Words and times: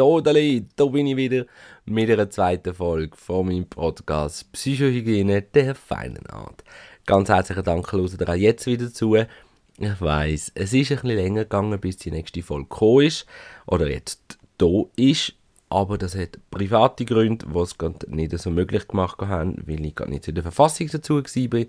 Sodali, 0.00 0.66
da 0.76 0.86
bin 0.86 1.08
ich 1.08 1.16
wieder 1.18 1.44
mit 1.84 2.10
einer 2.10 2.30
zweiten 2.30 2.72
Folge 2.72 3.14
von 3.18 3.44
meinem 3.44 3.66
Podcast 3.66 4.50
Psychohygiene 4.50 5.42
der 5.42 5.74
feinen 5.74 6.26
Art. 6.28 6.64
Ganz 7.04 7.28
herzlichen 7.28 7.64
Dank, 7.64 7.92
hört 7.92 8.18
ihr 8.18 8.36
jetzt 8.36 8.64
wieder 8.64 8.90
zu. 8.90 9.16
Ich 9.16 10.00
weiss, 10.00 10.52
es 10.54 10.72
ist 10.72 10.90
ein 10.90 11.00
bisschen 11.02 11.16
länger 11.18 11.42
gegangen, 11.42 11.78
bis 11.78 11.98
die 11.98 12.10
nächste 12.10 12.42
Folge 12.42 12.70
gekommen 12.70 13.08
ist, 13.08 13.26
oder 13.66 13.90
jetzt 13.90 14.38
da 14.56 14.84
ist, 14.96 15.34
aber 15.70 15.98
das 15.98 16.16
hat 16.16 16.38
private 16.50 17.04
Gründe, 17.04 17.46
die 17.46 17.58
es 17.58 17.76
nicht 18.08 18.36
so 18.38 18.50
möglich 18.50 18.88
gemacht 18.88 19.20
haben, 19.20 19.56
weil 19.66 19.86
ich 19.86 19.94
gerade 19.94 20.10
nicht 20.10 20.26
in 20.26 20.34
der 20.34 20.42
Verfassung 20.42 20.88
dazu 20.88 21.22
war. 21.22 21.64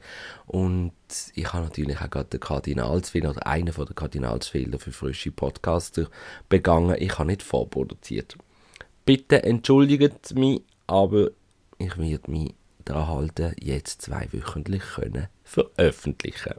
Und 0.47 0.91
ich 1.35 1.53
habe 1.53 1.65
natürlich 1.65 2.01
auch 2.01 2.09
gerade 2.09 2.29
den 2.29 2.39
Kardinalsfehler 2.39 3.29
oder 3.29 3.45
einen 3.45 3.71
der 3.73 3.85
Kardinalsfehler 3.85 4.79
für 4.79 4.91
frische 4.91 5.31
Podcaster 5.31 6.07
begangen. 6.49 6.95
Ich 6.99 7.19
habe 7.19 7.27
nicht 7.27 7.43
vorproduziert. 7.43 8.37
Bitte 9.05 9.43
entschuldigt 9.43 10.33
mich, 10.33 10.63
aber 10.87 11.29
ich 11.77 11.95
werde 11.99 12.31
mich 12.31 12.55
daran 12.85 13.07
halten, 13.07 13.53
jetzt 13.61 14.01
zwei 14.01 14.27
wöchentlich 14.31 14.81
können 14.95 15.27
veröffentlichen 15.43 16.55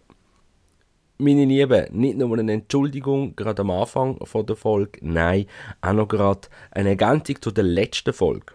meine 1.22 1.44
Lieben, 1.44 1.86
nicht 1.92 2.18
nur 2.18 2.38
eine 2.38 2.52
Entschuldigung 2.52 3.34
gerade 3.36 3.62
am 3.62 3.70
Anfang 3.70 4.18
von 4.24 4.46
der 4.46 4.56
Folge, 4.56 4.98
nein, 5.02 5.46
auch 5.80 5.92
noch 5.92 6.08
gerade 6.08 6.48
eine 6.70 6.90
Ergänzung 6.90 7.40
zu 7.40 7.50
der 7.50 7.64
letzten 7.64 8.12
Folge. 8.12 8.54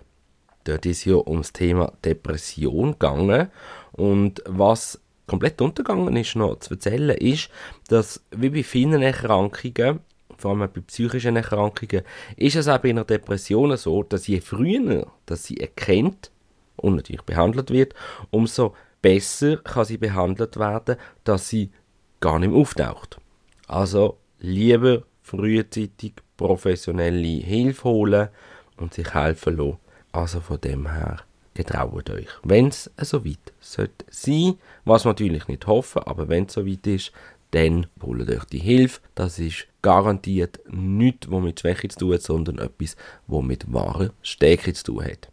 Dort 0.65 0.85
ist 0.85 1.05
ja 1.05 1.15
ums 1.15 1.53
Thema 1.53 1.93
Depression 2.03 2.91
gegangen 2.91 3.49
und 3.93 4.43
was 4.45 5.01
komplett 5.27 5.61
untergegangen 5.61 6.15
ist 6.15 6.35
noch 6.35 6.59
zu 6.59 6.73
erzählen, 6.73 7.15
ist, 7.17 7.49
dass 7.87 8.23
wie 8.31 8.49
bei 8.49 8.63
vielen 8.63 9.01
Erkrankungen, 9.01 9.99
vor 10.37 10.51
allem 10.51 10.59
bei 10.59 10.81
psychischen 10.81 11.35
Erkrankungen, 11.35 12.03
ist 12.35 12.55
es 12.55 12.67
auch 12.67 12.79
bei 12.79 12.89
einer 12.89 13.05
Depression 13.05 13.75
so, 13.77 14.03
dass 14.03 14.27
je 14.27 14.41
früher 14.41 15.07
dass 15.25 15.45
sie 15.45 15.57
erkennt 15.57 16.31
und 16.75 16.95
natürlich 16.95 17.23
behandelt 17.23 17.71
wird, 17.71 17.93
umso 18.29 18.75
besser 19.01 19.57
kann 19.57 19.85
sie 19.85 19.97
behandelt 19.97 20.57
werden, 20.57 20.97
dass 21.23 21.49
sie 21.49 21.71
gar 22.19 22.39
nicht 22.39 22.49
mehr 22.49 22.59
auftaucht. 22.59 23.19
Also 23.67 24.17
lieber 24.39 25.03
frühzeitig 25.21 26.13
professionelle 26.37 27.43
Hilfe 27.43 27.83
holen 27.89 28.29
und 28.77 28.93
sich 28.93 29.13
helfen 29.13 29.57
lassen. 29.57 29.77
Also 30.11 30.39
von 30.39 30.61
dem 30.61 30.89
her, 30.91 31.17
getraut 31.53 32.09
euch. 32.09 32.29
Wenn 32.43 32.67
es 32.67 32.89
so 33.01 33.25
weit 33.25 33.53
sollte 33.59 34.05
sein, 34.09 34.55
was 34.85 35.05
wir 35.05 35.09
natürlich 35.09 35.47
nicht 35.47 35.67
hoffen, 35.67 36.03
aber 36.03 36.29
wenn 36.29 36.45
es 36.45 36.53
so 36.53 36.65
weit 36.65 36.87
ist, 36.87 37.11
dann 37.51 37.87
holt 38.01 38.29
euch 38.29 38.45
die 38.45 38.59
Hilfe. 38.59 39.01
Das 39.15 39.39
ist 39.39 39.67
garantiert 39.81 40.59
nichts, 40.69 41.29
was 41.29 41.41
mit 41.41 41.59
Schwäche 41.59 41.87
zu 41.87 41.99
tun 41.99 42.13
hat, 42.13 42.21
sondern 42.21 42.59
etwas, 42.59 42.95
was 43.27 43.43
mit 43.43 43.71
wahrer 43.71 44.11
Stärke 44.21 44.73
zu 44.73 44.83
tun 44.83 45.05
hat. 45.05 45.29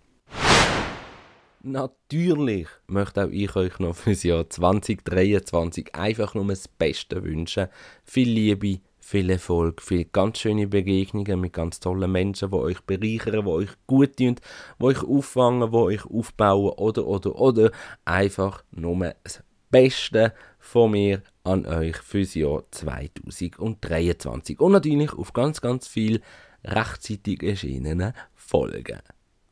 Natürlich 1.67 2.69
möchte 2.89 3.25
auch 3.25 3.31
ich 3.31 3.57
euch 3.57 3.79
noch 3.79 3.97
fürs 3.97 4.23
Jahr 4.23 4.51
2023 4.51 5.95
einfach 5.95 6.35
nur 6.35 6.45
das 6.45 6.69
Beste 6.69 7.25
wünschen. 7.25 7.69
Viel 8.05 8.29
Liebe, 8.29 8.81
viel 9.01 9.31
Erfolg, 9.31 9.81
viele 9.81 10.05
ganz 10.05 10.41
schöne 10.41 10.67
Begegnungen 10.67 11.41
mit 11.41 11.55
ganz 11.55 11.81
tollen 11.81 12.13
Menschen, 12.13 12.51
die 12.51 12.57
euch 12.57 12.83
bereichern, 12.83 13.47
die 13.47 13.51
euch 13.51 13.71
gut 13.87 14.19
tun, 14.19 14.37
die 14.79 14.85
euch 14.85 15.03
auffangen, 15.03 15.71
die 15.71 15.77
euch 15.79 16.05
aufbauen 16.05 16.75
oder, 16.77 17.07
oder, 17.07 17.35
oder 17.35 17.71
einfach 18.05 18.63
nur 18.71 19.15
das 19.23 19.43
Beste 19.71 20.35
von 20.59 20.91
mir 20.91 21.23
an 21.45 21.65
euch 21.65 21.97
fürs 21.97 22.35
Jahr 22.35 22.65
2023. 22.73 24.61
Und 24.61 24.73
natürlich 24.73 25.15
auf 25.15 25.33
ganz, 25.33 25.63
ganz 25.63 25.89
viel 25.89 26.21
rechtzeitig 26.63 27.43
erschienenen 27.43 28.13
Folgen. 28.35 29.01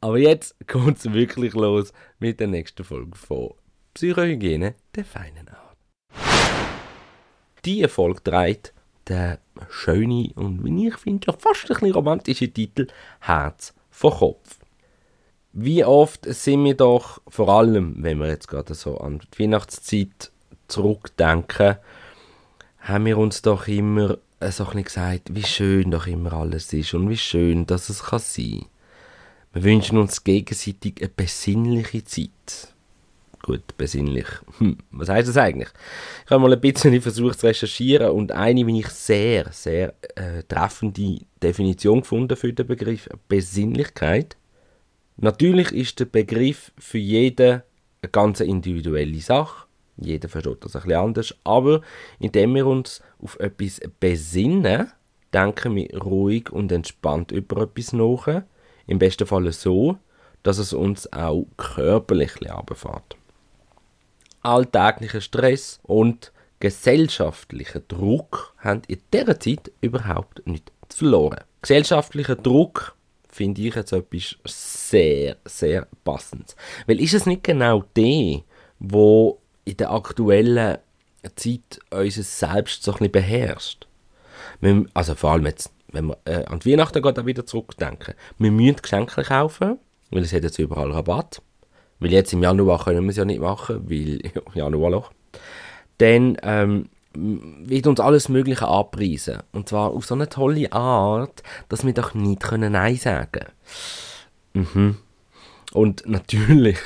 Aber 0.03 0.19
jetzt 0.19 0.57
kommt 0.67 0.99
es 0.99 1.13
wirklich 1.13 1.55
los 1.55 1.93
mit 2.19 2.41
der 2.41 2.49
nächsten 2.49 2.85
Folge 2.85 3.17
von 3.17 3.55
Psychohygiene 3.95 4.75
der 4.95 5.05
feinen 5.05 5.49
Art. 5.49 5.77
Die 7.65 7.87
Folge 7.87 8.23
trägt 8.23 8.75
der 9.07 9.39
schöne 9.71 10.33
und, 10.35 10.65
wie 10.65 10.89
ich 10.89 10.97
finde, 10.97 11.33
fast 11.33 11.65
ein 11.65 11.69
bisschen 11.69 11.93
romantische 11.93 12.53
Titel 12.53 12.89
Herz 13.21 13.75
vor 13.91 14.19
Kopf. 14.19 14.59
Wie 15.53 15.85
oft 15.85 16.25
sind 16.25 16.65
wir 16.65 16.75
doch, 16.75 17.21
vor 17.29 17.49
allem 17.51 18.03
wenn 18.03 18.19
wir 18.19 18.29
jetzt 18.29 18.49
gerade 18.49 18.75
so 18.75 18.99
an 18.99 19.21
die 19.21 19.45
Weihnachtszeit 19.45 20.33
zurückdenken, 20.67 21.77
haben 22.81 23.05
wir 23.05 23.19
uns 23.19 23.43
doch 23.43 23.69
immer 23.69 24.19
so 24.41 24.65
ein 24.65 24.71
bisschen 24.71 24.85
gesagt, 24.85 25.35
wie 25.35 25.45
schön 25.45 25.93
doch 25.93 26.09
immer 26.09 26.33
alles 26.33 26.73
ist 26.73 26.95
und 26.95 27.09
wie 27.09 27.17
schön, 27.17 27.67
dass 27.67 27.89
es 27.89 28.03
kann 28.03 28.19
sein 28.19 28.63
kann. 28.63 28.72
Wir 29.53 29.65
wünschen 29.65 29.99
uns 29.99 30.25
gegenseitig 30.25 30.95
eine 31.01 31.11
besinnliche 31.11 32.05
Zeit. 32.05 32.73
Gut, 33.43 33.77
besinnlich. 33.77 34.27
Hm, 34.59 34.79
was 34.93 35.09
heißt 35.09 35.29
das 35.29 35.37
eigentlich? 35.37 35.69
Ich 36.25 36.31
habe 36.31 36.43
mal 36.43 36.53
ein 36.53 36.61
bisschen 36.61 36.99
versucht 37.03 37.41
zu 37.41 37.47
recherchieren 37.49 38.13
und 38.13 38.33
eine, 38.33 38.67
wie 38.67 38.81
ich 38.81 38.89
sehr, 38.89 39.53
sehr 39.53 39.95
äh, 40.15 40.43
treffende 40.49 41.19
Definition 41.43 42.01
gefunden 42.01 42.37
für 42.37 42.53
den 42.53 42.67
Begriff 42.67 43.09
Besinnlichkeit. 43.29 44.37
Natürlich 45.17 45.73
ist 45.73 46.01
der 46.01 46.07
Begriff 46.07 46.73
für 46.79 46.99
jeden 46.99 47.63
eine 48.01 48.11
ganz 48.11 48.41
individuelle 48.41 49.21
Sache. 49.21 49.67
Jeder 49.99 50.29
versteht 50.29 50.65
das 50.65 50.77
ein 50.77 50.83
bisschen 50.83 50.99
anders. 50.99 51.35
Aber 51.45 51.83
indem 52.21 52.55
wir 52.55 52.67
uns 52.67 53.03
auf 53.21 53.39
etwas 53.39 53.81
besinnen, 54.01 54.91
denken 55.35 55.77
wir 55.77 55.99
ruhig 55.99 56.51
und 56.51 56.73
entspannt 56.73 57.33
über 57.33 57.63
etwas 57.63 57.93
nach 57.93 58.45
im 58.87 58.99
besten 58.99 59.27
Fall 59.27 59.51
so, 59.53 59.99
dass 60.43 60.59
es 60.59 60.73
uns 60.73 61.13
auch 61.13 61.47
körperlich 61.57 62.33
runterfährt. 62.43 63.17
Alltäglicher 64.43 65.21
Stress 65.21 65.79
und 65.83 66.33
gesellschaftlicher 66.59 67.81
Druck 67.81 68.55
haben 68.59 68.83
in 68.89 69.01
dieser 69.13 69.39
Zeit 69.39 69.71
überhaupt 69.81 70.47
nicht 70.47 70.73
verloren. 70.89 71.41
Gesellschaftlicher 71.61 72.37
Druck 72.37 72.97
finde 73.29 73.63
ich 73.63 73.75
jetzt 73.75 73.93
etwas 73.93 74.37
sehr, 74.45 75.37
sehr 75.45 75.87
passendes. 76.05 76.55
Weil 76.87 77.01
ist 77.01 77.15
es 77.15 77.27
nicht 77.27 77.45
genau 77.45 77.85
der, 77.97 78.43
wo 78.79 79.41
in 79.65 79.77
der 79.77 79.91
aktuellen 79.91 80.79
Zeit 81.37 81.81
unser 81.91 82.23
Selbst 82.23 82.83
so 82.83 82.93
ein 82.93 82.99
bisschen 82.99 83.13
beherrscht? 83.13 83.87
Also 84.95 85.15
vor 85.15 85.33
allem 85.33 85.47
jetzt 85.47 85.72
wenn 85.93 86.07
wir 86.07 86.19
äh, 86.25 86.45
an 86.45 86.61
die 86.61 86.73
Weihnachten 86.73 87.03
geht, 87.03 87.27
wieder 87.27 87.47
zurückdenken. 87.47 88.15
Wir 88.39 88.51
müssen 88.51 88.77
Geschenke 88.83 89.23
kaufen, 89.23 89.79
weil 90.11 90.23
es 90.23 90.33
hat 90.33 90.43
jetzt 90.43 90.59
überall 90.59 90.91
Rabatt. 90.91 91.43
Weil 92.01 92.13
jetzt 92.13 92.33
im 92.33 92.43
Januar 92.43 92.85
können 92.85 93.05
wir 93.05 93.11
es 93.11 93.17
ja 93.17 93.25
nicht 93.25 93.41
machen, 93.41 93.89
weil 93.89 94.21
Januarloch. 94.55 95.13
Dann 95.99 96.37
ähm, 96.43 96.89
wird 97.15 97.87
uns 97.87 98.01
alles 98.01 98.29
Mögliche 98.29 98.67
anpreisen. 98.67 99.39
Und 99.53 99.69
zwar 99.69 99.91
auf 99.91 100.07
so 100.07 100.15
eine 100.15 100.29
tolle 100.29 100.73
Art, 100.73 101.43
dass 101.69 101.85
wir 101.85 101.93
doch 101.93 102.15
nicht 102.15 102.43
können 102.43 102.73
Nein 102.73 102.97
sagen 102.97 103.47
Mhm. 104.55 104.99
Und 105.73 106.07
natürlich 106.07 106.77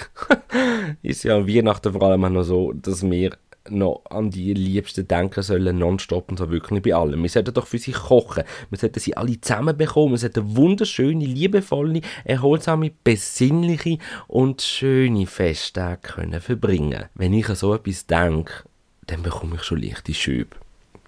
ist 1.02 1.24
ja 1.24 1.48
Weihnachten 1.48 1.92
vor 1.92 2.02
allem 2.02 2.24
auch 2.24 2.30
noch 2.30 2.42
so, 2.44 2.72
dass 2.72 3.02
wir 3.02 3.36
noch 3.70 4.02
an 4.10 4.30
die 4.30 4.54
Liebsten 4.54 5.06
denken 5.06 5.42
sollen, 5.42 5.78
nonstop 5.78 6.30
und 6.30 6.38
so 6.38 6.50
wirklich 6.50 6.82
bei 6.82 6.94
allem. 6.94 7.22
Wir 7.22 7.28
sollten 7.28 7.54
doch 7.54 7.66
für 7.66 7.78
sie 7.78 7.92
kochen. 7.92 8.44
Wir 8.70 8.78
sollten 8.78 9.00
sie 9.00 9.16
alle 9.16 9.40
zusammen 9.40 9.76
bekommen. 9.76 10.12
Wir 10.12 10.18
sollten 10.18 10.56
wunderschöne, 10.56 11.24
liebevolle, 11.24 12.00
erholsame, 12.24 12.92
besinnliche 13.04 13.98
und 14.28 14.62
schöne 14.62 15.26
Festtage 15.26 16.00
können 16.02 16.40
verbringen. 16.40 17.04
Wenn 17.14 17.32
ich 17.32 17.48
an 17.48 17.56
so 17.56 17.74
etwas 17.74 18.06
denke, 18.06 18.64
dann 19.06 19.22
bekomme 19.22 19.56
ich 19.56 19.62
schon 19.62 19.82
leichte 19.82 20.14
Schübe. 20.14 20.56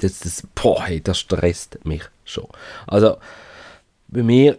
Das, 0.01 0.21
das, 0.21 0.47
boah, 0.55 0.85
hey, 0.87 1.01
das 1.01 1.19
stresst 1.19 1.85
mich 1.85 2.03
schon. 2.25 2.47
Also, 2.87 3.17
bei 4.09 4.23
mir, 4.23 4.59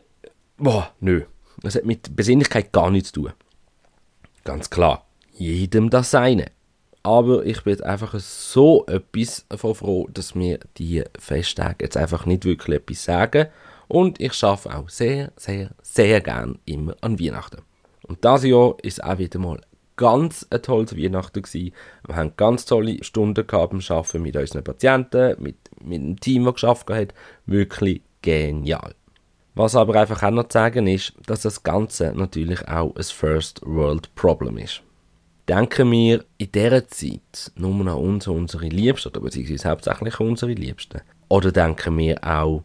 boah, 0.57 0.91
nö. 0.99 1.23
Das 1.61 1.75
hat 1.75 1.85
mit 1.85 2.15
Besinnlichkeit 2.15 2.71
gar 2.71 2.89
nichts 2.89 3.11
zu 3.11 3.21
tun. 3.21 3.33
Ganz 4.43 4.69
klar. 4.69 5.05
Jedem 5.33 5.89
das 5.89 6.11
Seine. 6.11 6.51
Aber 7.03 7.45
ich 7.45 7.63
bin 7.63 7.81
einfach 7.81 8.19
so 8.19 8.85
etwas 8.87 9.45
von 9.55 9.75
froh, 9.75 10.07
dass 10.13 10.35
mir 10.35 10.59
die 10.77 11.03
Festtage 11.17 11.85
jetzt 11.85 11.97
einfach 11.97 12.25
nicht 12.25 12.45
wirklich 12.45 12.77
etwas 12.77 13.03
sagen. 13.03 13.47
Und 13.87 14.19
ich 14.19 14.33
schaffe 14.33 14.75
auch 14.75 14.89
sehr, 14.89 15.31
sehr, 15.35 15.71
sehr 15.81 16.21
gern 16.21 16.59
immer 16.65 16.95
an 17.01 17.19
Weihnachten. 17.19 17.61
Und 18.03 18.23
das 18.25 18.43
Jahr 18.43 18.75
ist 18.83 19.03
auch 19.03 19.17
wieder 19.17 19.39
mal 19.39 19.61
ganz 19.95 20.45
ein 20.49 20.61
tolles 20.61 20.95
Weihnachten 20.95 21.41
gewesen. 21.41 21.73
Wir 22.05 22.15
haben 22.15 22.33
ganz 22.37 22.65
tolle 22.65 23.03
Stunden 23.03 23.47
gehabt 23.47 23.71
beim 23.71 23.81
Arbeiten 23.89 24.21
mit 24.21 24.35
unseren 24.35 24.63
Patienten, 24.63 25.41
mit, 25.41 25.57
mit 25.81 26.01
dem 26.01 26.19
Team, 26.19 26.45
das 26.45 26.55
geschafft 26.55 26.89
hat. 26.89 27.13
Wirklich 27.45 28.01
genial. 28.21 28.93
Was 29.55 29.75
aber 29.75 29.95
einfach 29.95 30.21
auch 30.23 30.31
noch 30.31 30.47
zu 30.47 30.53
sagen 30.53 30.87
ist, 30.87 31.13
dass 31.25 31.41
das 31.41 31.63
Ganze 31.63 32.13
natürlich 32.13 32.67
auch 32.67 32.95
ein 32.95 33.03
First 33.03 33.61
World 33.65 34.13
Problem 34.15 34.57
ist 34.57 34.83
denken 35.49 35.91
wir 35.91 36.23
in 36.37 36.51
dieser 36.51 36.87
Zeit 36.87 37.51
nur 37.55 37.73
an 37.81 37.87
uns 37.87 38.27
und 38.27 38.37
unsere 38.37 38.67
Liebsten, 38.67 39.09
oder 39.09 39.21
beziehungsweise 39.21 39.69
hauptsächlich 39.69 40.19
an 40.19 40.27
unsere 40.27 40.53
Liebsten? 40.53 41.01
Oder 41.27 41.51
denken 41.51 41.97
wir 41.97 42.23
auch 42.23 42.63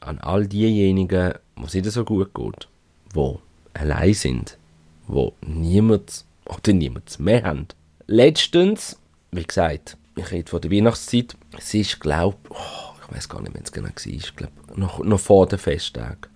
an 0.00 0.18
all 0.18 0.46
diejenigen, 0.46 1.34
wo 1.56 1.66
es 1.66 1.74
nicht 1.74 1.90
so 1.90 2.04
gut 2.04 2.34
geht, 2.34 2.68
wo 3.14 3.40
allein 3.74 4.14
sind, 4.14 4.58
wo 5.06 5.34
niemand 5.40 6.24
oder 6.46 6.72
niemand 6.72 7.18
mehr 7.20 7.44
haben. 7.44 7.68
Letztens, 8.06 8.98
wie 9.30 9.44
gesagt, 9.44 9.96
ich 10.16 10.30
rede 10.30 10.50
von 10.50 10.60
der 10.60 10.70
Weihnachtszeit, 10.70 11.36
es 11.56 11.74
ist, 11.74 12.00
glaube 12.00 12.36
oh, 12.50 12.94
ich 13.02 13.16
weiß 13.16 13.28
gar 13.28 13.40
nicht, 13.40 13.54
wenn 13.54 13.62
es 13.62 13.72
genau 13.72 13.88
war, 13.88 14.06
ich 14.06 14.36
glaube, 14.36 14.52
noch, 14.74 15.02
noch 15.04 15.20
vor 15.20 15.46
dem 15.46 15.58
Festtag, 15.58 16.28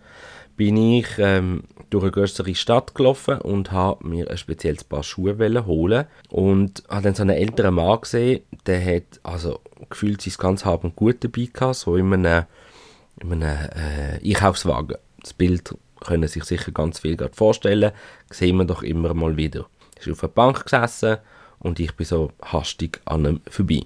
bin 0.57 0.77
ich 0.77 1.07
ähm, 1.19 1.65
durch 1.91 2.05
eine 2.05 2.13
größere 2.13 2.55
Stadt 2.55 2.95
gelaufen 2.95 3.41
und 3.41 3.73
habe 3.73 4.07
mir 4.07 4.31
ein 4.31 4.39
spezielles 4.39 4.85
Paar 4.85 5.03
Schuhe 5.03 5.37
holen 5.67 6.07
und 6.29 6.83
habe 6.89 7.03
dann 7.03 7.15
so 7.15 7.23
einen 7.23 7.37
älteren 7.37 7.75
Mann 7.75 8.01
gesehen, 8.01 8.43
der 8.67 8.85
hat 8.85 9.21
also 9.23 9.61
gefühlt 9.89 10.23
sein 10.23 10.35
ganz 10.39 10.65
Haben 10.65 10.89
und 10.89 10.97
Gut 10.97 11.23
dabei 11.23 11.49
gehabt, 11.53 11.77
so 11.77 11.97
in 11.97 12.13
einem, 12.13 12.45
in 13.21 13.33
einem 13.33 13.69
äh, 13.71 14.29
Einkaufswagen. 14.29 14.97
Das 15.21 15.35
Bild 15.35 15.75
können 16.01 16.29
sich 16.29 16.45
sicher 16.45 16.73
ganz 16.73 17.01
viel 17.01 17.17
gerade 17.17 17.35
vorstellen, 17.35 17.93
sehen 18.31 18.57
wir 18.57 18.65
doch 18.65 18.83
immer 18.83 19.13
mal 19.15 19.37
wieder. 19.37 19.67
Er 19.97 20.03
ist 20.03 20.13
auf 20.13 20.21
der 20.21 20.29
Bank 20.29 20.65
gesessen 20.65 21.19
und 21.59 21.79
ich 21.79 21.95
bin 21.95 22.07
so 22.07 22.33
hastig 22.41 23.01
an 23.05 23.27
ihm 23.27 23.41
vorbei. 23.51 23.83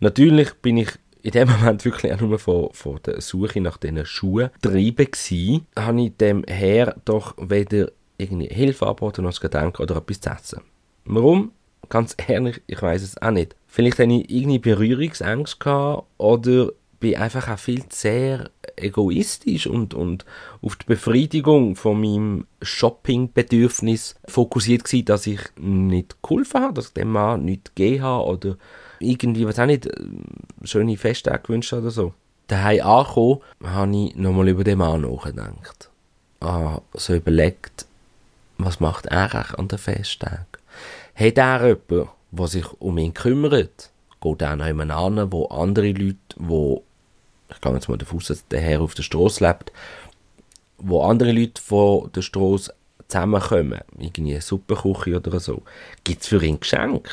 Natürlich 0.00 0.54
bin 0.54 0.78
ich 0.78 0.90
in 1.22 1.30
dem 1.30 1.48
Moment 1.48 1.84
wirklich 1.84 2.12
auch 2.12 2.20
nur 2.20 2.38
von, 2.38 2.68
von 2.72 3.00
der 3.06 3.20
Suche 3.20 3.60
nach 3.60 3.76
diesen 3.76 4.04
Schuhen 4.04 4.50
getrieben 4.60 5.06
gewesen, 5.06 5.66
habe 5.76 6.02
ich 6.02 6.16
dem 6.16 6.44
Herr 6.48 6.96
doch 7.04 7.34
weder 7.38 7.90
irgendwie 8.18 8.48
Hilfe 8.48 8.86
angeboten 8.86 9.22
noch 9.24 9.40
Gedanken 9.40 9.82
oder 9.82 9.96
etwas 9.96 10.20
zu 10.20 10.30
essen. 10.30 10.60
Warum? 11.04 11.52
Ganz 11.88 12.16
ehrlich, 12.26 12.62
ich 12.66 12.80
weiß 12.80 13.02
es 13.02 13.20
auch 13.20 13.30
nicht. 13.30 13.56
Vielleicht 13.66 13.98
hatte 13.98 14.12
ich 14.12 14.30
irgendwie 14.30 14.58
Berührungsängste 14.58 15.58
gehabt 15.58 16.06
oder 16.18 16.70
bin 17.00 17.16
einfach 17.16 17.48
auch 17.48 17.58
viel 17.58 17.86
zu 17.88 17.98
sehr 17.98 18.50
egoistisch 18.76 19.66
und, 19.66 19.92
und 19.92 20.24
auf 20.62 20.76
die 20.76 20.86
Befriedigung 20.86 21.74
von 21.74 22.00
meinem 22.00 22.46
Shoppingbedürfnis 22.62 24.14
fokussiert 24.26 24.84
gewesen, 24.84 25.04
dass 25.06 25.26
ich 25.26 25.40
nicht 25.58 26.16
geholfen 26.22 26.62
habe, 26.62 26.74
dass 26.74 26.86
ich 26.88 26.92
dem 26.94 27.10
Mann 27.10 27.44
nichts 27.44 27.74
gegeben 27.74 28.02
habe 28.04 28.24
oder 28.24 28.56
irgendwie, 29.02 29.46
was 29.46 29.58
auch 29.58 29.66
nicht, 29.66 29.86
äh, 29.86 29.92
schöne 30.64 30.96
Festtage 30.96 31.42
gewünscht 31.42 31.72
oder 31.72 31.90
so. 31.90 32.14
Daheim 32.48 32.82
angekommen, 32.82 33.40
habe 33.64 33.96
ich 33.96 34.16
nochmal 34.16 34.48
über 34.48 34.64
den 34.64 34.78
Mann 34.78 35.02
nachgedacht. 35.02 35.90
Ah, 36.40 36.80
so 36.94 37.14
überlegt, 37.14 37.86
was 38.58 38.80
macht 38.80 39.06
er 39.06 39.34
eigentlich 39.34 39.58
an 39.58 39.68
den 39.68 39.78
Festtagen? 39.78 40.46
Hat 41.14 41.38
er 41.38 41.66
jemanden, 41.66 42.08
der 42.30 42.46
sich 42.48 42.66
um 42.80 42.98
ihn 42.98 43.14
kümmert? 43.14 43.90
Geht 44.20 44.42
er 44.42 44.56
noch 44.56 44.66
jemand 44.66 44.90
an, 44.90 45.32
wo 45.32 45.46
andere 45.46 45.92
Leute, 45.92 46.18
wo 46.36 46.82
ich 47.52 47.60
gehe 47.60 47.72
jetzt 47.72 47.88
mal 47.88 47.98
davon 47.98 48.18
aus, 48.18 48.26
dass 48.26 48.48
der 48.48 48.60
Herr 48.60 48.80
auf 48.80 48.94
der 48.94 49.02
Straße 49.02 49.44
lebt, 49.46 49.72
wo 50.78 51.02
andere 51.02 51.32
Leute 51.32 51.60
von 51.60 52.10
der 52.12 52.22
Straße 52.22 52.72
zusammenkommen, 53.08 53.80
irgendwie 53.98 54.32
eine 54.32 54.40
Suppenküche 54.40 55.16
oder 55.16 55.38
so, 55.38 55.62
gibt 56.02 56.22
es 56.22 56.28
für 56.28 56.42
ihn 56.42 56.58
Geschenke? 56.58 57.10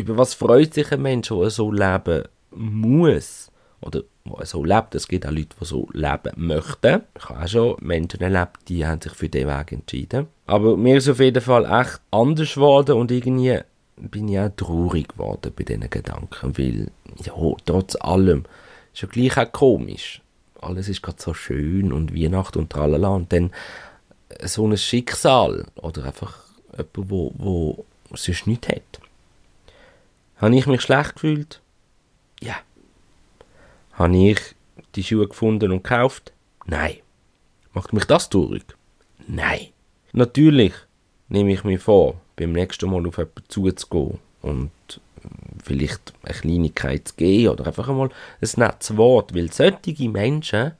Über 0.00 0.16
was 0.16 0.32
freut 0.32 0.72
sich 0.72 0.90
ein 0.92 1.02
Mensch, 1.02 1.28
der 1.28 1.50
so 1.50 1.70
leben 1.70 2.24
muss? 2.52 3.50
Oder 3.82 4.02
der 4.24 4.46
so 4.46 4.64
lebt. 4.64 4.94
Es 4.94 5.06
gibt 5.06 5.26
auch 5.26 5.30
Leute, 5.30 5.54
die 5.60 5.64
so 5.64 5.88
leben 5.92 6.32
möchten. 6.36 7.02
Ich 7.18 7.28
habe 7.28 7.44
auch 7.44 7.48
schon 7.48 7.76
Menschen 7.80 8.22
erlebt, 8.22 8.56
die 8.68 8.86
haben 8.86 9.02
sich 9.02 9.12
für 9.12 9.28
diesen 9.28 9.48
Weg 9.48 9.72
entschieden. 9.72 10.28
Aber 10.46 10.78
mir 10.78 10.96
ist 10.96 11.08
auf 11.10 11.20
jeden 11.20 11.42
Fall 11.42 11.64
echt 11.64 12.00
anders 12.10 12.54
geworden 12.54 12.96
und 12.96 13.10
irgendwie 13.10 13.58
bin 13.96 14.28
ich 14.28 14.38
auch 14.38 14.50
traurig 14.56 15.08
geworden 15.08 15.52
bei 15.54 15.64
diesen 15.64 15.90
Gedanken, 15.90 16.56
weil, 16.56 16.90
ja, 17.22 17.34
trotz 17.66 17.96
allem, 17.96 18.44
ist 18.94 19.02
ja 19.02 19.08
gleich 19.08 19.36
auch 19.36 19.52
komisch. 19.52 20.22
Alles 20.62 20.88
ist 20.88 21.02
gerade 21.02 21.20
so 21.20 21.34
schön 21.34 21.92
und 21.92 22.14
Weihnacht 22.14 22.56
und 22.56 22.70
tralala 22.70 23.08
und 23.08 23.32
dann 23.32 23.50
so 24.44 24.66
ein 24.66 24.78
Schicksal 24.78 25.66
oder 25.76 26.04
einfach 26.04 26.38
jemand, 26.72 27.10
wo, 27.10 27.32
wo 27.36 27.84
sonst 28.14 28.46
nichts 28.46 28.68
hat. 28.68 28.99
Habe 30.40 30.56
ich 30.56 30.66
mich 30.66 30.80
schlecht 30.80 31.14
gefühlt? 31.14 31.60
Ja. 32.40 32.56
Habe 33.92 34.16
ich 34.16 34.38
die 34.94 35.04
Schuhe 35.04 35.28
gefunden 35.28 35.70
und 35.70 35.84
gekauft? 35.84 36.32
Nein. 36.64 36.96
Macht 37.74 37.92
mich 37.92 38.06
das 38.06 38.30
traurig? 38.30 38.64
Nein. 39.28 39.68
Natürlich 40.12 40.72
nehme 41.28 41.52
ich 41.52 41.62
mir 41.62 41.78
vor, 41.78 42.20
beim 42.36 42.52
nächsten 42.52 42.90
Mal 42.90 43.06
auf 43.06 43.18
jemanden 43.18 43.44
zuzugehen 43.48 44.18
und 44.40 44.70
vielleicht 45.62 46.14
eine 46.22 46.34
Kleinigkeit 46.34 47.08
zu 47.08 47.14
geben 47.16 47.50
oder 47.50 47.66
einfach 47.66 47.90
einmal 47.90 48.08
ein 48.08 48.48
nettes 48.56 48.96
Wort, 48.96 49.34
weil 49.34 49.52
solche 49.52 50.08
Menschen, 50.08 50.72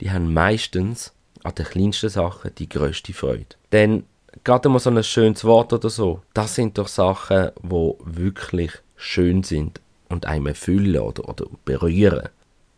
die 0.00 0.10
haben 0.10 0.34
meistens 0.34 1.14
an 1.42 1.54
den 1.54 1.64
kleinsten 1.64 2.10
Sachen 2.10 2.54
die 2.56 2.68
größte 2.68 3.14
Freude. 3.14 3.56
Denn 3.72 4.04
gerade 4.44 4.68
mal 4.68 4.78
so 4.78 4.90
ein 4.90 5.02
schönes 5.02 5.42
Wort 5.44 5.72
oder 5.72 5.88
so, 5.88 6.20
das 6.34 6.54
sind 6.54 6.76
doch 6.76 6.88
Sachen, 6.88 7.52
wo 7.62 7.98
wirklich 8.04 8.72
schön 8.96 9.42
sind 9.42 9.80
und 10.08 10.26
einem 10.26 10.46
erfüllen 10.46 10.98
oder, 10.98 11.28
oder 11.28 11.46
berühren. 11.64 12.28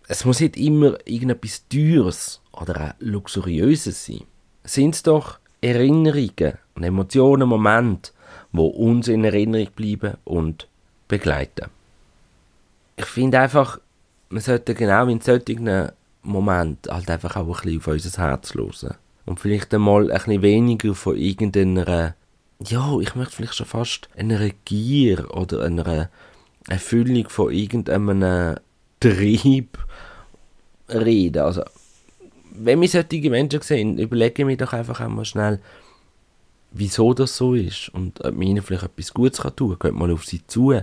Es 0.06 0.24
muss 0.24 0.40
nicht 0.40 0.56
immer 0.56 0.96
irgendetwas 1.04 1.66
Teures 1.68 2.40
oder 2.52 2.80
auch 2.80 2.94
Luxuriöses 3.00 4.06
sein. 4.06 4.24
Es 4.62 4.74
sind 4.74 5.06
doch 5.06 5.38
Erinnerungen 5.60 6.58
und 6.74 6.84
Emotionen, 6.84 7.48
Momente, 7.48 8.12
wo 8.52 8.66
uns 8.66 9.08
in 9.08 9.24
Erinnerung 9.24 9.68
bleiben 9.74 10.16
und 10.24 10.68
begleiten. 11.08 11.66
Ich 12.96 13.06
finde 13.06 13.40
einfach, 13.40 13.80
man 14.28 14.40
sollte 14.40 14.74
genau 14.74 15.06
in 15.06 15.20
solchen 15.20 15.90
Momenten 16.22 16.92
halt 16.92 17.10
einfach 17.10 17.36
auch 17.36 17.46
ein 17.46 17.62
bisschen 17.62 17.78
auf 17.78 17.86
unser 17.88 18.22
Herz 18.22 18.54
hören. 18.54 18.96
Und 19.24 19.40
vielleicht 19.40 19.72
einmal 19.74 20.10
ein 20.10 20.18
bisschen 20.18 20.42
weniger 20.42 20.94
von 20.94 21.16
irgendeiner, 21.16 22.14
ja, 22.64 22.98
ich 23.00 23.14
möchte 23.14 23.36
vielleicht 23.36 23.54
schon 23.54 23.66
fast 23.66 24.08
einer 24.16 24.48
Gier 24.64 25.34
oder 25.34 25.62
einer 25.62 26.10
Erfüllung 26.68 27.28
von 27.28 27.52
irgendeinem 27.52 28.56
Trieb 29.00 29.78
reden. 30.88 31.42
Also, 31.42 31.62
wenn 32.50 32.80
wir 32.80 32.88
solche 32.88 33.30
Menschen 33.30 33.62
sehen, 33.62 33.98
überlege 33.98 34.42
ich 34.42 34.46
mir 34.46 34.56
doch 34.56 34.72
einfach 34.72 35.00
einmal 35.00 35.24
schnell, 35.24 35.60
wieso 36.72 37.14
das 37.14 37.36
so 37.36 37.54
ist 37.54 37.88
und 37.90 38.24
ob 38.24 38.34
man 38.34 38.42
ihnen 38.42 38.62
vielleicht 38.62 38.84
etwas 38.84 39.14
Gutes 39.14 39.40
tun 39.56 39.78
kann. 39.78 39.92
Geht 39.92 39.98
mal 39.98 40.10
auf 40.10 40.24
sie 40.24 40.46
zu, 40.46 40.74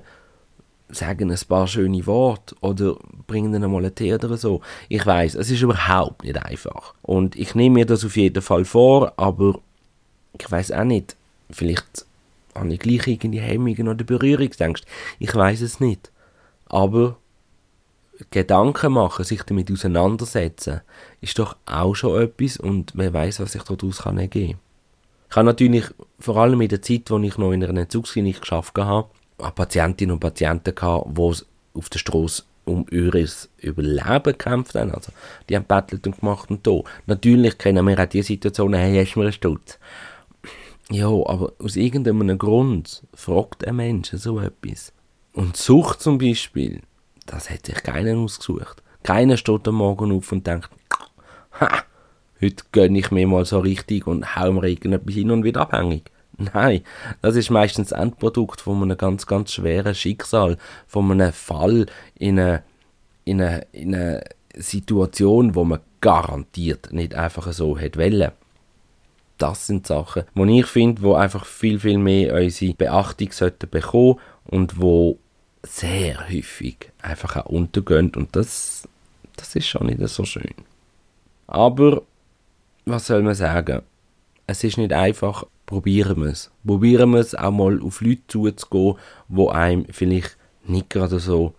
sagen 0.89 1.31
ein 1.31 1.39
paar 1.47 1.67
schöne 1.67 2.05
Worte 2.05 2.55
oder 2.61 2.97
bringen 3.27 3.53
ihnen 3.53 3.71
mal 3.71 3.83
einen 3.83 3.93
Tee 3.93 4.13
oder 4.13 4.37
so. 4.37 4.61
Ich 4.87 5.05
weiß, 5.05 5.35
es 5.35 5.51
ist 5.51 5.61
überhaupt 5.61 6.23
nicht 6.23 6.37
einfach. 6.37 6.93
Und 7.01 7.35
ich 7.35 7.53
nehme 7.53 7.75
mir 7.75 7.85
das 7.85 8.05
auf 8.05 8.15
jeden 8.15 8.41
Fall 8.41 8.65
vor, 8.65 9.13
aber 9.17 9.59
ich 10.39 10.49
weiß 10.49 10.71
auch 10.71 10.83
nicht, 10.83 11.15
vielleicht 11.49 12.05
habe 12.53 12.73
ich 12.73 12.79
gleich 12.79 13.07
irgendwie 13.07 13.39
Hemmungen 13.39 13.87
oder 13.87 14.03
Berührungsängste. 14.03 14.87
Ich 15.19 15.35
weiß 15.35 15.61
es 15.61 15.79
nicht. 15.79 16.11
Aber 16.67 17.17
Gedanken 18.31 18.93
machen, 18.93 19.25
sich 19.25 19.43
damit 19.43 19.71
auseinandersetzen, 19.71 20.81
ist 21.21 21.37
doch 21.37 21.57
auch 21.65 21.95
schon 21.95 22.21
etwas 22.21 22.57
und 22.57 22.95
man 22.95 23.13
weiß, 23.13 23.41
was 23.41 23.51
sich 23.51 23.63
daraus 23.63 24.03
kann 24.03 24.17
ergeben 24.17 24.53
kann. 24.53 24.59
Ich 25.29 25.35
habe 25.35 25.45
natürlich 25.47 25.85
vor 26.19 26.37
allem 26.37 26.61
in 26.61 26.69
der 26.69 26.81
Zeit, 26.81 27.09
wo 27.09 27.19
ich 27.19 27.37
noch 27.37 27.51
in 27.51 27.63
einer 27.63 27.81
Entzugsklinik 27.81 28.41
geschafft 28.41 28.77
habe, 28.77 29.09
Patientinnen 29.37 30.13
und 30.13 30.19
Patienten 30.19 30.73
gehabt, 30.73 31.17
die 31.17 31.43
auf 31.73 31.89
der 31.89 31.99
Straße 31.99 32.43
um 32.63 32.85
ihr 32.89 33.13
Überleben 33.61 34.23
gekämpft 34.23 34.75
haben. 34.75 34.91
Also, 34.91 35.11
die 35.49 35.55
haben 35.55 35.65
bettelt 35.65 36.07
und 36.07 36.19
gemacht 36.19 36.49
und 36.49 36.65
da. 36.65 36.81
Natürlich 37.05 37.57
kennen 37.57 37.85
wir 37.85 37.99
auch 37.99 38.05
die 38.05 38.21
Situation, 38.21 38.73
hey, 38.73 39.03
hast 39.03 39.15
du 39.15 39.19
mir 39.19 39.25
einen 39.25 39.33
Stutz? 39.33 39.77
Ja, 40.91 41.07
aber 41.07 41.53
aus 41.59 41.75
irgendeinem 41.75 42.37
Grund 42.37 43.03
fragt 43.13 43.67
ein 43.67 43.75
Mensch 43.75 44.11
so 44.11 44.39
etwas. 44.39 44.93
Und 45.33 45.57
Sucht 45.57 46.01
zum 46.01 46.17
Beispiel, 46.17 46.81
das 47.25 47.49
hat 47.49 47.65
sich 47.65 47.81
keiner 47.83 48.17
ausgesucht. 48.17 48.83
Keiner 49.03 49.37
steht 49.37 49.67
am 49.67 49.75
Morgen 49.75 50.11
auf 50.11 50.31
und 50.31 50.45
denkt, 50.45 50.69
ha, 51.59 51.83
heute 52.39 52.63
gönne 52.71 52.99
ich 52.99 53.11
mir 53.11 53.27
mal 53.27 53.45
so 53.45 53.59
richtig 53.59 54.05
und 54.05 54.35
hau 54.35 54.51
mir 54.51 54.67
irgendetwas 54.67 55.15
hin 55.15 55.31
und 55.31 55.43
wieder 55.43 55.61
abhängig. 55.61 56.11
Nein, 56.37 56.81
das 57.21 57.35
ist 57.35 57.49
meistens 57.49 57.89
das 57.89 57.99
Endprodukt 57.99 58.61
von 58.61 58.81
einem 58.81 58.97
ganz, 58.97 59.25
ganz 59.25 59.53
schweren 59.53 59.95
Schicksal, 59.95 60.57
von 60.85 61.09
einem 61.11 61.31
Fall 61.31 61.85
in 62.15 62.39
eine, 62.39 62.63
in 63.23 63.41
eine, 63.41 63.65
in 63.71 63.95
eine 63.95 64.23
Situation, 64.55 65.55
wo 65.55 65.63
man 65.63 65.79
garantiert 66.01 66.91
nicht 66.91 67.15
einfach 67.15 67.51
so 67.53 67.77
hätte 67.77 67.99
wollen. 67.99 68.31
Das 69.37 69.67
sind 69.67 69.85
Sachen, 69.85 70.23
die 70.33 70.59
ich 70.59 70.65
finde, 70.65 71.01
wo 71.01 71.15
einfach 71.15 71.45
viel, 71.45 71.79
viel 71.79 71.97
mehr 71.97 72.33
unsere 72.35 72.73
Beachtung 72.73 73.31
sollten 73.31 73.69
bekommen 73.69 74.19
und 74.45 74.79
wo 74.79 75.19
sehr 75.63 76.29
häufig 76.29 76.91
einfach 77.01 77.35
auch 77.37 77.45
untergehen 77.45 78.13
und 78.15 78.35
das, 78.35 78.87
das 79.35 79.55
ist 79.55 79.67
schon 79.67 79.87
nicht 79.87 80.07
so 80.07 80.23
schön. 80.23 80.53
Aber 81.47 82.03
was 82.85 83.07
soll 83.07 83.23
man 83.23 83.35
sagen? 83.35 83.81
Es 84.47 84.63
ist 84.63 84.77
nicht 84.77 84.93
einfach, 84.93 85.45
probieren 85.65 86.21
wir 86.21 86.31
es. 86.31 86.51
Probieren 86.65 87.11
wir 87.11 87.19
es 87.19 87.35
auch 87.35 87.51
mal 87.51 87.81
auf 87.81 88.01
Leute 88.01 88.21
zuzugehen, 88.27 88.95
die 89.27 89.49
einem 89.49 89.85
vielleicht 89.89 90.37
nicht 90.65 90.89
gerade 90.89 91.19
so 91.19 91.53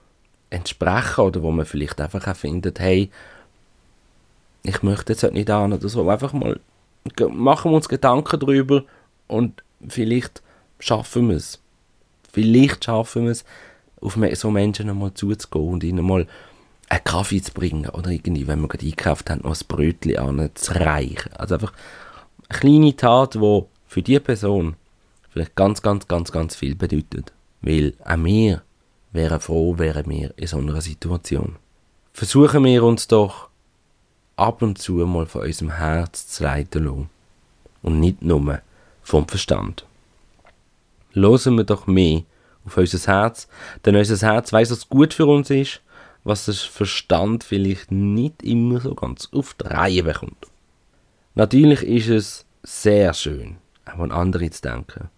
entsprechen 0.51 1.21
oder 1.21 1.43
wo 1.43 1.51
man 1.51 1.67
vielleicht 1.67 2.01
einfach 2.01 2.27
auch 2.27 2.37
findet, 2.37 2.79
hey, 2.79 3.11
ich 4.63 4.83
möchte 4.83 5.13
jetzt 5.13 5.23
halt 5.23 5.35
nicht 5.35 5.51
an 5.51 5.73
oder 5.73 5.89
so. 5.89 6.09
Einfach 6.09 6.33
mal 6.33 6.61
machen 7.31 7.71
wir 7.71 7.77
uns 7.77 7.89
Gedanken 7.89 8.41
darüber 8.41 8.85
und 9.27 9.63
vielleicht 9.89 10.43
schaffen 10.79 11.29
wir 11.29 11.37
es. 11.37 11.61
Vielleicht 12.33 12.85
schaffen 12.85 13.25
wir 13.25 13.33
es, 13.33 13.45
auf 14.01 14.19
so 14.35 14.51
Menschen 14.51 14.91
einmal 14.91 15.15
zuzugehen 15.15 15.69
und 15.69 15.85
ihnen 15.85 16.05
mal 16.05 16.27
einen 16.89 17.05
Kaffee 17.05 17.41
zu 17.41 17.53
bringen 17.53 17.89
oder 17.89 18.11
irgendwie, 18.11 18.47
wenn 18.47 18.61
wir 18.61 18.69
gerade 18.69 18.85
eingekauft 18.85 19.31
haben, 19.31 19.43
noch 19.43 19.57
ein 19.57 19.67
Brötchen 19.67 20.17
anzureichen. 20.17 21.33
Also 21.35 21.55
einfach 21.55 21.73
eine 22.49 22.59
kleine 22.59 22.97
Tat, 22.97 23.35
die 23.35 23.63
für 23.87 24.03
die 24.03 24.21
Person 24.21 24.77
vielleicht 25.31 25.55
ganz, 25.55 25.83
ganz, 25.83 26.07
ganz, 26.09 26.33
ganz 26.33 26.57
viel 26.57 26.75
bedeutet. 26.75 27.33
Weil 27.63 27.95
auch 28.05 28.17
wir 28.19 28.63
wären 29.13 29.41
froh, 29.41 29.79
wären 29.79 30.09
wir 30.09 30.33
in 30.37 30.47
so 30.47 30.59
einer 30.59 30.81
Situation. 30.81 31.57
Versuchen 32.13 32.65
wir 32.65 32.83
uns 32.85 33.09
doch 33.09 33.46
ab 34.37 34.63
und 34.63 34.79
zu 34.79 34.93
mal 34.93 35.27
von 35.27 35.43
unserem 35.43 35.73
Herz 35.73 36.29
zu 36.29 36.45
leiten 36.45 36.85
lassen. 36.85 37.11
Und 37.83 38.01
nicht 38.01 38.23
nur 38.23 38.61
vom 39.03 39.27
Verstand. 39.29 39.87
Losen 41.13 41.57
wir 41.57 41.65
doch 41.65 41.87
mehr 41.87 42.23
auf 42.67 42.77
unser 42.77 43.13
Herz, 43.13 43.49
denn 43.85 43.97
unser 43.97 44.27
Herz 44.27 44.53
weiß, 44.53 44.71
was 44.71 44.89
gut 44.89 45.15
für 45.15 45.27
uns 45.27 45.51
ist, 45.51 45.81
was 46.25 46.47
der 46.47 46.55
Verstand 46.55 47.45
vielleicht 47.45 47.93
nicht 47.93 48.43
immer 48.43 48.81
so 48.81 48.95
ganz 48.95 49.29
auf 49.33 49.55
die 49.55 49.69
Reihe 49.69 50.03
bekommt. 50.03 50.47
Natürlich 51.37 51.83
ist 51.85 52.09
es 52.09 52.45
sehr 52.65 53.15
schön, 53.15 53.59
auch 53.85 54.01
an 54.01 54.11
andere 54.11 54.51
zu 54.51 54.63
denken, 54.63 55.09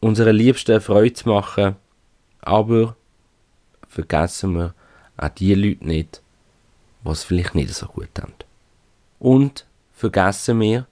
unsere 0.00 0.32
Liebsten 0.32 0.80
Freude 0.80 1.14
zu 1.14 1.28
machen, 1.30 1.76
aber 2.42 2.96
vergessen 3.88 4.54
wir 4.54 4.74
auch 5.16 5.28
die 5.30 5.54
Leute 5.54 5.86
nicht, 5.86 6.20
es 7.04 7.24
vielleicht 7.24 7.54
nicht 7.54 7.72
so 7.72 7.86
gut 7.86 8.10
haben. 8.20 8.34
Und 9.20 9.66
vergessen 9.92 10.58
wir 10.60 10.86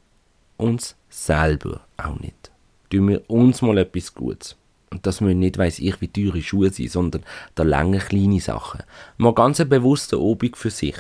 uns 0.58 0.94
selber 1.08 1.80
auch 1.96 2.20
nicht. 2.20 2.52
Tun 2.90 3.08
wir 3.08 3.28
uns 3.28 3.62
mal 3.62 3.78
etwas 3.78 4.14
Gutes. 4.14 4.54
Und 4.90 5.06
das 5.06 5.20
müssen 5.20 5.40
nicht, 5.40 5.58
weiss 5.58 5.78
ich, 5.78 6.00
wie 6.00 6.08
teure 6.08 6.42
Schuhe 6.42 6.70
sind, 6.70 6.90
sondern 6.90 7.24
da 7.54 7.62
lange 7.62 7.98
kleine 7.98 8.40
Sachen. 8.40 8.82
Mal 9.16 9.34
ganz 9.34 9.60
eine 9.60 9.68
bewusste 9.68 10.20
Obung 10.20 10.54
für 10.54 10.70
sich. 10.70 10.96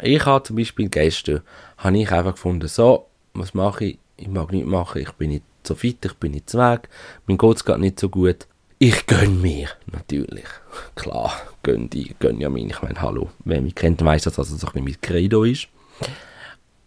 Ich 0.00 0.24
habe 0.26 0.44
zum 0.44 0.56
Beispiel 0.56 0.88
gestern, 0.88 1.42
habe 1.78 1.98
ich 1.98 2.10
einfach 2.10 2.34
gefunden, 2.34 2.68
so, 2.68 3.06
was 3.32 3.54
mache 3.54 3.84
ich? 3.84 3.98
Ich 4.18 4.28
mag 4.28 4.52
nicht 4.52 4.66
machen, 4.66 5.02
ich 5.02 5.12
bin 5.12 5.30
nicht 5.30 5.44
so 5.62 5.74
fit, 5.74 6.04
ich 6.04 6.14
bin 6.14 6.32
nicht 6.32 6.50
zu 6.50 6.58
weg, 6.58 6.88
mein 7.26 7.38
Gott 7.38 7.64
geht 7.64 7.78
nicht 7.78 8.00
so 8.00 8.08
gut. 8.08 8.46
Ich 8.78 9.06
gönn 9.06 9.40
mir, 9.40 9.68
natürlich. 9.90 10.44
Klar, 10.94 11.32
gönn 11.62 11.88
die, 11.88 12.14
gönn 12.18 12.40
ja 12.40 12.50
mir. 12.50 12.66
Ich 12.66 12.82
meine, 12.82 13.00
hallo, 13.00 13.30
wer 13.44 13.62
mich 13.62 13.74
kennt, 13.74 14.04
weiß, 14.04 14.24
dass 14.24 14.34
das 14.34 14.50
ein 14.50 14.58
bisschen 14.58 14.84
mein 14.84 15.00
Credo 15.00 15.44
ist. 15.44 15.68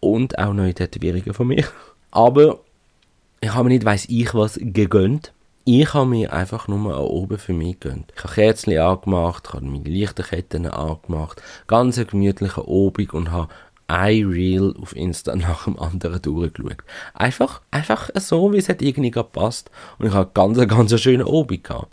Und 0.00 0.38
auch 0.38 0.52
neue 0.52 0.74
Tätowierungen 0.74 1.34
von 1.34 1.46
mir. 1.46 1.64
Aber 2.10 2.60
ich 3.40 3.54
habe 3.54 3.64
mir 3.64 3.74
nicht, 3.74 3.84
weiss 3.84 4.06
ich 4.08 4.34
was, 4.34 4.58
gegönnt. 4.60 5.32
Ich 5.64 5.94
habe 5.94 6.06
mir 6.06 6.32
einfach 6.32 6.68
nur 6.68 6.94
an 6.94 7.02
oben 7.02 7.38
für 7.38 7.52
mich 7.52 7.78
gegönnt. 7.78 8.12
Ich 8.16 8.24
habe 8.24 8.34
Kerzen 8.34 8.76
angemacht, 8.78 9.44
ich 9.46 9.54
habe 9.54 9.66
meine 9.66 9.84
Lichterketten 9.84 10.66
angemacht, 10.66 11.40
ganz 11.66 11.98
eine 11.98 12.06
gemütliche 12.06 12.66
Obig 12.66 13.12
und 13.12 13.30
habe 13.30 13.48
ein 13.86 14.26
Reel 14.26 14.74
auf 14.80 14.94
Insta 14.94 15.34
nach 15.36 15.64
dem 15.64 15.78
anderen 15.78 16.22
durchgeschaut. 16.22 16.78
Einfach, 17.14 17.60
einfach 17.70 18.10
so, 18.16 18.52
wie 18.52 18.58
es 18.58 18.68
hat 18.68 18.82
irgendwie 18.82 19.10
gepasst. 19.10 19.70
Und 19.98 20.06
ich 20.06 20.12
habe 20.12 20.30
ganz, 20.32 20.58
ganz 20.68 20.98
schöne 21.00 21.26
Obig 21.26 21.64
gehabt. 21.64 21.92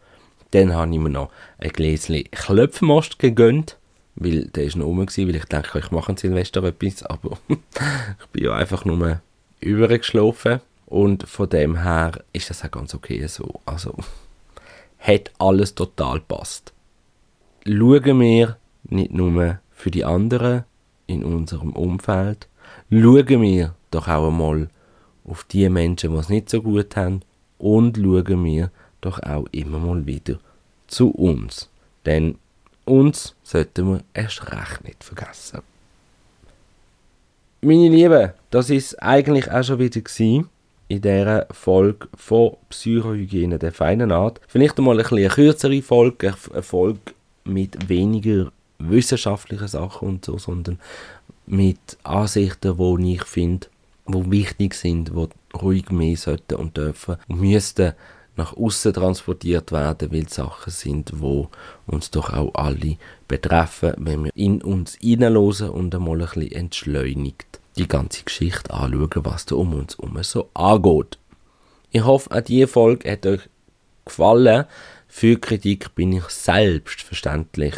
Dann 0.51 0.73
habe 0.73 0.93
ich 0.93 0.99
mir 0.99 1.09
noch 1.09 1.29
ein 1.59 1.71
Gläschen 1.71 2.23
Klöpfmost 2.31 3.19
gegönnt, 3.19 3.77
weil 4.17 4.45
der 4.45 4.65
ist 4.65 4.75
noch 4.75 4.85
rum 4.85 4.99
weil 4.99 5.35
ich 5.35 5.45
denke, 5.45 5.79
ich 5.79 5.91
mache 5.91 6.11
ein 6.11 6.17
Silvester 6.17 6.63
etwas, 6.63 7.03
aber 7.03 7.37
ich 7.47 8.27
bin 8.31 8.43
ja 8.43 8.55
einfach 8.55 8.83
nur 8.83 9.21
übergeschlafen 9.59 10.59
und 10.85 11.27
von 11.27 11.49
dem 11.49 11.83
her 11.83 12.23
ist 12.33 12.49
das 12.49 12.63
auch 12.63 12.71
ganz 12.71 12.93
okay 12.93 13.25
so. 13.27 13.59
Also, 13.65 13.95
hat 14.99 15.31
alles 15.37 15.75
total 15.75 16.19
passt. 16.19 16.73
Schauen 17.65 18.19
wir 18.19 18.57
nicht 18.83 19.11
nur 19.11 19.59
für 19.71 19.91
die 19.91 20.05
anderen 20.05 20.63
in 21.05 21.23
unserem 21.23 21.73
Umfeld, 21.73 22.47
schauen 22.89 23.41
wir 23.41 23.75
doch 23.91 24.07
auch 24.07 24.27
einmal 24.27 24.69
auf 25.25 25.43
die 25.43 25.69
Menschen, 25.69 26.13
die 26.13 26.17
es 26.17 26.29
nicht 26.29 26.49
so 26.49 26.61
gut 26.61 26.95
haben 26.95 27.21
und 27.57 27.97
schauen 27.97 28.45
wir 28.45 28.71
doch 29.01 29.21
auch 29.21 29.45
immer 29.51 29.79
mal 29.79 30.05
wieder 30.05 30.39
zu 30.87 31.09
uns. 31.09 31.69
Denn 32.05 32.37
uns 32.87 33.35
sollten 33.43 33.91
wir 33.91 34.03
erst 34.13 34.51
recht 34.51 34.83
nicht 34.83 35.03
vergessen. 35.03 35.61
Meine 37.61 37.89
Lieben, 37.89 38.31
das 38.49 38.69
ist 38.69 39.01
eigentlich 39.01 39.51
auch 39.51 39.63
schon 39.63 39.79
wieder 39.79 40.01
gewesen 40.01 40.49
in 40.87 41.01
dieser 41.01 41.47
Folge 41.51 42.07
von 42.15 42.55
Psychohygiene 42.69 43.59
der 43.59 43.71
feinen 43.71 44.11
Art. 44.11 44.39
Vielleicht 44.47 44.77
einmal 44.77 44.99
ein 44.99 45.05
eine 45.05 45.27
kürzere 45.27 45.81
Folge, 45.81 46.33
eine 46.53 46.63
Folge 46.63 46.99
mit 47.43 47.89
weniger 47.89 48.51
wissenschaftlichen 48.79 49.67
Sachen 49.67 50.07
und 50.07 50.25
so, 50.25 50.37
sondern 50.37 50.79
mit 51.45 51.97
Ansichten, 52.03 52.77
die 52.77 53.13
ich 53.15 53.23
finde, 53.23 53.67
die 54.07 54.31
wichtig 54.31 54.75
sind, 54.75 55.09
die 55.09 55.57
ruhig 55.57 55.89
mehr 55.89 56.15
sollten 56.15 56.55
und 56.55 56.77
dürfen 56.77 57.17
und 57.27 57.41
müssten 57.41 57.93
nach 58.37 58.55
außen 58.55 58.93
transportiert 58.93 59.71
werden, 59.71 60.11
weil 60.11 60.25
es 60.25 60.35
Sachen 60.35 60.71
sind, 60.71 61.11
die 61.11 61.47
uns 61.87 62.11
doch 62.11 62.31
auch 62.31 62.53
alle 62.53 62.97
betreffen, 63.27 63.93
wenn 63.97 64.25
wir 64.25 64.31
in 64.35 64.61
uns 64.61 64.95
hineinlosen 65.01 65.69
und 65.69 65.93
einmal 65.93 66.21
ein 66.21 66.27
bisschen 66.27 66.51
entschleunigt 66.51 67.59
die 67.77 67.87
ganze 67.87 68.23
Geschichte 68.23 68.73
anschauen, 68.73 69.25
was 69.25 69.45
da 69.45 69.55
um 69.55 69.73
uns 69.73 69.97
herum 69.97 70.21
so 70.23 70.49
angeht. 70.53 71.17
Ich 71.91 72.03
hoffe, 72.03 72.31
auch 72.31 72.41
diese 72.41 72.67
Folge 72.67 73.11
hat 73.11 73.25
euch 73.25 73.41
gefallen. 74.05 74.65
Für 75.07 75.37
Kritik 75.39 75.95
bin 75.95 76.13
ich 76.13 76.25
selbstverständlich 76.25 77.75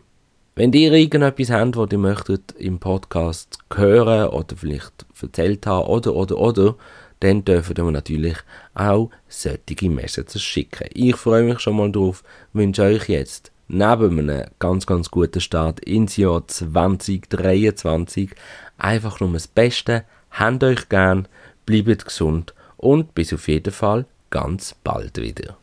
Wenn 0.55 0.73
ihr 0.75 0.93
irgendetwas 0.93 1.51
habt, 1.51 1.77
was 1.77 1.93
ihr 1.93 1.99
möchtet 1.99 2.53
im 2.59 2.79
Podcast 2.79 3.59
hören 3.75 4.29
oder 4.29 4.55
vielleicht 4.55 5.07
erzählt 5.21 5.67
haben 5.67 5.89
oder, 5.89 6.15
oder, 6.15 6.37
oder, 6.37 6.77
dann 7.21 7.43
dürft 7.45 7.79
ihr 7.79 7.85
mir 7.85 7.93
natürlich 7.93 8.37
auch 8.75 9.09
solche 9.29 9.89
Messages 9.89 10.43
schicken. 10.43 10.89
Ich 10.93 11.17
freue 11.17 11.45
mich 11.45 11.61
schon 11.61 11.77
mal 11.77 11.91
drauf, 11.91 12.23
wünsche 12.53 12.83
euch 12.83 13.09
jetzt 13.09 13.52
neben 13.73 14.19
einem 14.19 14.47
ganz, 14.59 14.87
ganz 14.87 15.11
guten 15.11 15.41
Start 15.41 15.81
ins 15.81 16.17
Jahr 16.17 16.47
2023 16.47 18.31
einfach 18.77 19.21
nur 19.21 19.33
das 19.33 19.49
Beste. 19.49 20.05
Habt 20.31 20.63
euch 20.63 20.89
gern, 20.89 21.27
bleibt 21.67 22.05
gesund 22.05 22.55
und 22.77 23.15
bis 23.15 23.33
auf 23.33 23.49
jeden 23.49 23.73
Fall 23.73 24.05
ganz 24.31 24.75
bald 24.85 25.19
wieder. 25.19 25.57